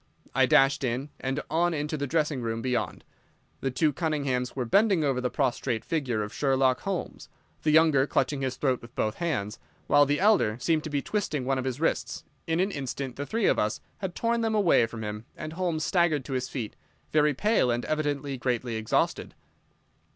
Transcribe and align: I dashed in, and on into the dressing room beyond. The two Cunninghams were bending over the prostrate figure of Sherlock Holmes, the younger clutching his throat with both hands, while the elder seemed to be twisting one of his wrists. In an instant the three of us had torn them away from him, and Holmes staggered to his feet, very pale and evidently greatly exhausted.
I 0.33 0.47
dashed 0.47 0.83
in, 0.83 1.09
and 1.19 1.43
on 1.51 1.75
into 1.75 1.95
the 1.95 2.07
dressing 2.07 2.41
room 2.41 2.63
beyond. 2.63 3.03
The 3.59 3.69
two 3.69 3.93
Cunninghams 3.93 4.55
were 4.55 4.65
bending 4.65 5.03
over 5.03 5.21
the 5.21 5.29
prostrate 5.29 5.85
figure 5.85 6.23
of 6.23 6.33
Sherlock 6.33 6.79
Holmes, 6.79 7.29
the 7.61 7.69
younger 7.69 8.07
clutching 8.07 8.41
his 8.41 8.55
throat 8.55 8.81
with 8.81 8.95
both 8.95 9.17
hands, 9.17 9.59
while 9.85 10.07
the 10.07 10.19
elder 10.19 10.57
seemed 10.59 10.83
to 10.85 10.89
be 10.89 11.03
twisting 11.03 11.45
one 11.45 11.59
of 11.59 11.65
his 11.65 11.79
wrists. 11.79 12.23
In 12.47 12.59
an 12.59 12.71
instant 12.71 13.15
the 13.15 13.27
three 13.27 13.45
of 13.45 13.59
us 13.59 13.79
had 13.99 14.15
torn 14.15 14.41
them 14.41 14.55
away 14.55 14.87
from 14.87 15.03
him, 15.03 15.25
and 15.37 15.53
Holmes 15.53 15.85
staggered 15.85 16.25
to 16.25 16.33
his 16.33 16.49
feet, 16.49 16.75
very 17.13 17.35
pale 17.35 17.69
and 17.69 17.85
evidently 17.85 18.39
greatly 18.39 18.77
exhausted. 18.77 19.35